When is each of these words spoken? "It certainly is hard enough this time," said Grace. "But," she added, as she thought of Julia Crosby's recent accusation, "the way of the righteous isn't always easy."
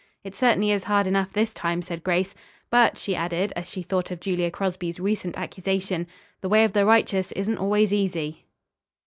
"It 0.23 0.33
certainly 0.35 0.71
is 0.71 0.85
hard 0.85 1.05
enough 1.05 1.31
this 1.31 1.53
time," 1.53 1.83
said 1.83 2.03
Grace. 2.03 2.33
"But," 2.71 2.97
she 2.97 3.15
added, 3.15 3.53
as 3.55 3.69
she 3.69 3.83
thought 3.83 4.09
of 4.09 4.19
Julia 4.19 4.49
Crosby's 4.49 4.99
recent 4.99 5.37
accusation, 5.37 6.07
"the 6.41 6.49
way 6.49 6.63
of 6.63 6.73
the 6.73 6.87
righteous 6.87 7.31
isn't 7.33 7.59
always 7.59 7.93
easy." 7.93 8.47